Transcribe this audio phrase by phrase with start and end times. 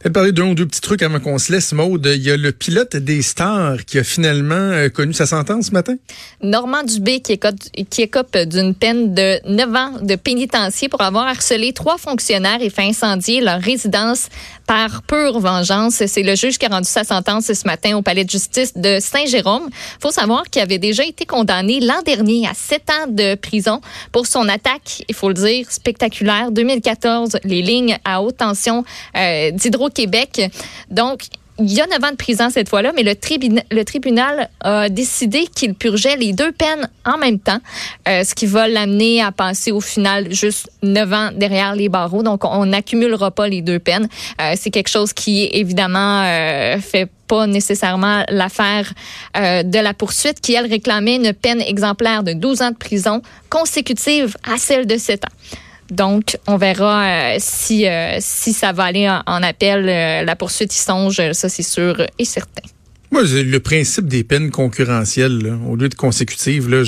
[0.00, 2.08] Peut-être d'un ou deux petits trucs avant qu'on se laisse, Maude.
[2.14, 5.70] Il y a le pilote des stars qui a finalement euh, connu sa sentence ce
[5.72, 5.96] matin.
[6.40, 7.56] Normand Dubé qui écope,
[7.90, 8.08] qui
[8.46, 13.40] d'une peine de 9 ans de pénitencier pour avoir harcelé trois fonctionnaires et fait incendier
[13.40, 14.28] leur résidence
[14.68, 16.02] par pure vengeance.
[16.06, 18.98] C'est le juge qui a rendu sa sentence ce matin au palais de justice de
[19.00, 19.68] Saint-Jérôme.
[20.00, 23.80] faut savoir qu'il avait déjà été condamné l'an dernier à 7 ans de prison
[24.12, 26.52] pour son attaque, il faut le dire, spectaculaire.
[26.52, 28.84] 2014, les lignes à haute tension
[29.16, 30.50] euh, d'hydro Québec.
[30.90, 31.22] Donc,
[31.60, 35.74] il y a 9 ans de prison cette fois-là, mais le, tribunal a décidé qu'il
[35.74, 37.58] purgeait les deux peines en même temps,
[38.08, 42.22] euh, ce qui va l'amener à passer au final juste 9 ans derrière les barreaux.
[42.22, 44.08] Donc, on n'accumulera pas les deux peines.
[44.40, 48.92] Euh, c'est quelque chose qui, évidemment, euh, fait pas nécessairement l'affaire
[49.36, 53.20] euh, de la poursuite, qui, elle, réclamait une peine exemplaire de 12 ans de prison
[53.50, 55.34] consécutive à celle de 7 ans.
[55.90, 59.88] Donc, on verra euh, si, euh, si ça va aller en, appel.
[59.88, 62.62] Euh, la poursuite y songe, ça c'est sûr et certain.
[63.10, 66.82] Moi, le principe des peines concurrentielles, au lieu de consécutives, là,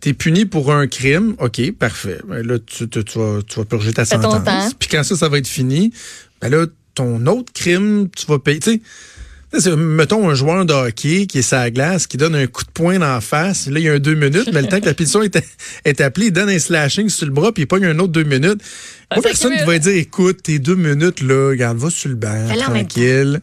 [0.00, 2.18] t'es puni pour un crime, ok, parfait.
[2.26, 4.74] Ben là, tu, tu, vas, tu vas purger ta sentence.
[4.74, 5.92] Puis quand ça, ça va être fini,
[6.40, 8.58] ben là, ton autre crime, tu vas payer.
[8.58, 8.82] Tu
[9.76, 12.98] Mettons un joueur de hockey qui est sa glace, qui donne un coup de poing
[12.98, 13.66] dans la face.
[13.66, 15.38] Là, il y a un deux minutes, mais le temps que la pétition est,
[15.84, 18.24] est appelée, il donne un slashing sur le bras, puis il pogne un autre deux
[18.24, 18.60] minutes.
[19.10, 22.48] Ah, personne qui va dire, écoute, tes deux minutes, là, regarde, va sur le banc,
[22.58, 23.40] tranquille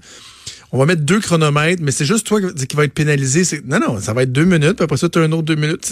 [0.72, 3.44] on va mettre deux chronomètres, mais c'est juste toi qui va être pénalisé.
[3.66, 5.56] Non, non, ça va être deux minutes, puis après ça, tu as un autre deux
[5.56, 5.92] minutes.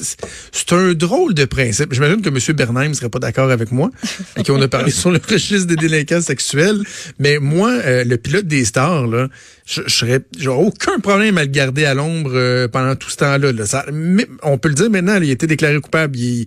[0.51, 1.93] C'est un drôle de principe.
[1.93, 2.55] J'imagine que M.
[2.55, 3.89] Bernheim ne serait pas d'accord avec moi,
[4.35, 6.81] et qu'on a parlé sur le registre des délinquants sexuels.
[7.17, 9.27] Mais moi, euh, le pilote des stars, là,
[9.65, 13.51] je, serais, aucun problème à le garder à l'ombre euh, pendant tout ce temps-là.
[13.91, 16.45] mais on peut le dire maintenant, il a été déclaré coupable, il,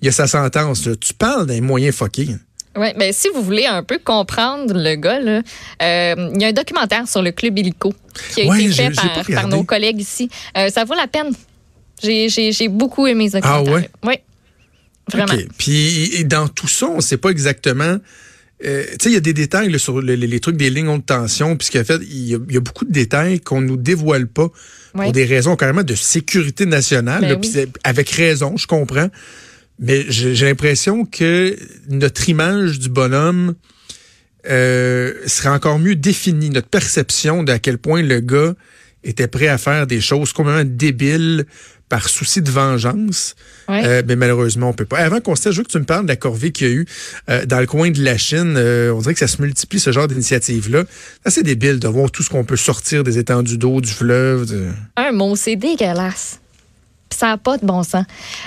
[0.00, 0.88] il a sa sentence.
[1.00, 2.28] Tu parles d'un moyen fucké.
[2.78, 5.42] Oui, mais si vous voulez un peu comprendre le gars, là,
[5.82, 7.92] euh, il y a un documentaire sur le club illico
[8.32, 10.30] qui a été fait par, nos collègues ici.
[10.56, 11.32] Euh, ça vaut la peine.
[12.02, 13.64] J'ai beaucoup aimé ce documentaire.
[13.68, 13.90] Ah ouais?
[14.04, 14.14] Oui,
[15.12, 15.32] vraiment.
[15.58, 17.98] Puis dans tout ça, on ne sait pas exactement...
[18.64, 21.56] Euh, tu sais, il y a des détails sur les, trucs des lignes haute tension,
[21.56, 24.48] puisqu'en fait, il y, a beaucoup de détails qu'on nous dévoile pas
[24.92, 27.38] pour des raisons carrément de sécurité nationale.
[27.40, 29.10] Ben avec raison, je comprends.
[29.78, 31.56] Mais j'ai l'impression que
[31.88, 33.54] notre image du bonhomme
[34.48, 38.54] euh, serait encore mieux définie, notre perception d'à quel point le gars
[39.04, 41.46] était prêt à faire des choses complètement débiles
[41.88, 43.34] par souci de vengeance.
[43.70, 44.98] Euh, mais malheureusement, on peut pas.
[44.98, 46.74] Avant qu'on se je veux que tu me parles de la corvée qu'il y a
[46.74, 46.86] eu
[47.30, 48.54] euh, dans le coin de la Chine.
[48.56, 50.84] Euh, on dirait que ça se multiplie, ce genre d'initiative-là.
[51.26, 54.72] C'est débile de voir tout ce qu'on peut sortir des étendues d'eau, du fleuve.
[54.96, 56.40] Un mot, c'est dégueulasse
[57.18, 58.04] ça n'a pas de bon sens.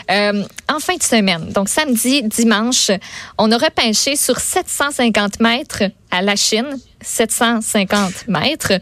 [0.10, 2.90] Euh, en fin de semaine, donc samedi, dimanche,
[3.38, 8.74] on a repêché sur 750 mètres à la Chine, 750 mètres,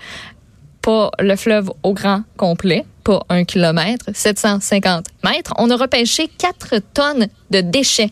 [0.82, 5.54] pas le fleuve au grand complet, pas un kilomètre, 750 mètres.
[5.58, 8.12] On a repêché 4 tonnes de déchets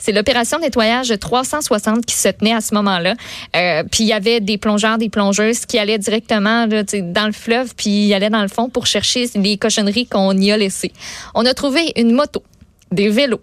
[0.00, 3.14] c'est l'opération nettoyage 360 qui se tenait à ce moment-là.
[3.56, 7.74] Euh, puis il y avait des plongeurs, des plongeuses qui allaient directement dans le fleuve,
[7.74, 10.92] puis ils allaient dans le fond pour chercher les cochonneries qu'on y a laissées.
[11.34, 12.42] On a trouvé une moto,
[12.90, 13.40] des vélos,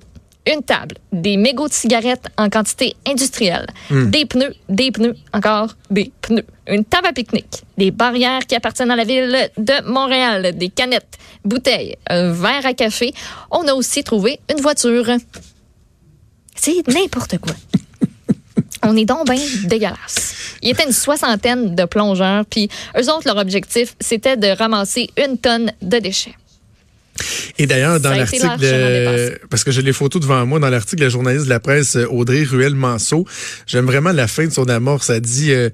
[0.52, 4.10] une table, des mégots de cigarettes en quantité industrielle, hmm.
[4.10, 8.92] des pneus, des pneus, encore des pneus, une table à pique-nique, des barrières qui appartiennent
[8.92, 13.14] à la ville de Montréal, des canettes, bouteilles, un verre à café.
[13.52, 15.06] On a aussi trouvé une voiture.
[16.60, 17.54] C'est n'importe quoi.
[18.84, 20.36] On est donc bien dégueulasse.
[20.62, 25.10] Il y était une soixantaine de plongeurs, puis eux autres, leur objectif, c'était de ramasser
[25.18, 26.36] une tonne de déchets.
[27.58, 28.48] Et d'ailleurs, dans l'article,
[29.50, 32.44] parce que j'ai les photos devant moi, dans l'article, la journaliste de la presse Audrey
[32.44, 33.26] Ruel-Manceau,
[33.68, 35.08] j'aime vraiment la fin de son amorce.
[35.08, 35.70] Ça dit, euh,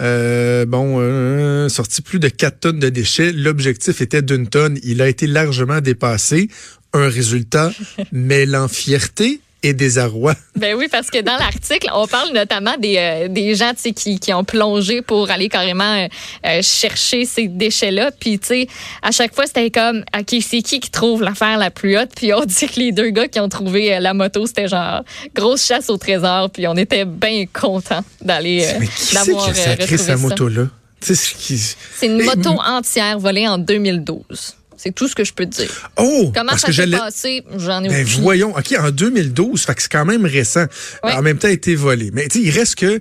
[0.00, 3.32] euh, bon, euh, sorti plus de 4 tonnes de déchets.
[3.32, 4.78] L'objectif était d'une tonne.
[4.82, 6.48] Il a été largement dépassé.
[6.92, 7.72] Un résultat
[8.12, 10.34] mêlant fierté et désarroi.
[10.56, 14.32] Ben oui, parce que dans l'article, on parle notamment des, euh, des gens qui, qui
[14.34, 16.06] ont plongé pour aller carrément euh,
[16.44, 18.10] euh, chercher ces déchets-là.
[18.10, 18.68] Puis, tu sais,
[19.00, 22.10] à chaque fois, c'était comme, OK, c'est qui qui trouve l'affaire la plus haute?
[22.14, 25.02] Puis on dit que les deux gars qui ont trouvé la moto, c'était genre
[25.34, 26.50] grosse chasse au trésor.
[26.50, 28.66] Puis on était bien contents d'aller
[29.14, 30.66] d'avoir retrouvé sa moto-là?
[31.00, 34.56] C'est une moto entière volée en 2012.
[34.82, 35.90] C'est tout ce que je peux te dire.
[35.98, 36.32] Oh!
[36.34, 37.44] Comment ça s'est passé?
[37.58, 38.56] J'en ai ben, Voyons.
[38.56, 40.64] OK, en 2012, fait que c'est quand même récent.
[41.02, 42.10] En même temps, a été volé.
[42.14, 42.98] Mais il reste que,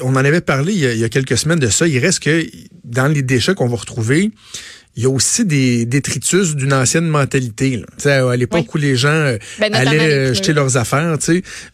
[0.00, 2.00] on en avait parlé il y, a, il y, a, quelques semaines de ça, il
[2.00, 2.44] reste que
[2.82, 4.32] dans les déchets qu'on va retrouver,
[4.96, 7.82] il y a aussi des détritus d'une ancienne mentalité.
[8.04, 8.30] Là.
[8.30, 11.16] À l'époque où les gens euh, ben, allaient euh, jeter leurs affaires,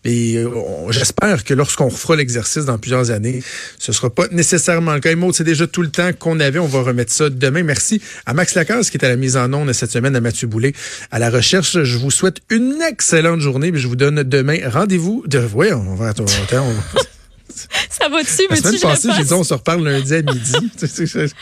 [0.05, 0.49] et euh,
[0.91, 3.43] j'espère que lorsqu'on refera l'exercice dans plusieurs années,
[3.79, 5.11] ce sera pas nécessairement le cas.
[5.33, 6.59] c'est déjà tout le temps qu'on avait.
[6.59, 7.63] On va remettre ça demain.
[7.63, 10.47] Merci à Max Lacasse qui est à la mise en onde cette semaine, à Mathieu
[10.49, 10.73] Boulet
[11.11, 11.83] à la recherche.
[11.83, 13.71] Je vous souhaite une excellente journée.
[13.75, 15.25] Je vous donne demain rendez-vous.
[15.27, 15.47] De...
[15.55, 16.31] Oui, on va attendre.
[17.91, 20.53] Ça va dessus, La semaine passée, j'ai dit on se reparle lundi à midi.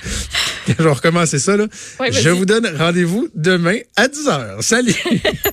[0.79, 1.57] je vais recommencer ça.
[1.57, 1.67] Là.
[2.11, 4.63] je vous donne rendez-vous demain à 10h.
[4.63, 4.95] Salut!